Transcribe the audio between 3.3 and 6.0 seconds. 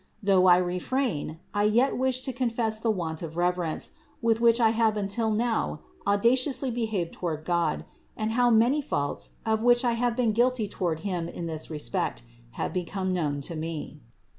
reverence, with which I have until now